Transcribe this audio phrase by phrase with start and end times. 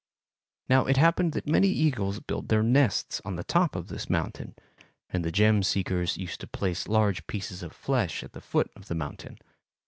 [0.67, 4.55] Now it happened that many eagles built their nests on the top of this mountain,
[5.11, 8.87] and the gem seekers used to place large pieces of flesh at the foot of
[8.87, 9.37] the mountain.